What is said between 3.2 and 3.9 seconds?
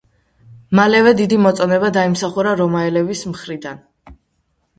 მხრიდან.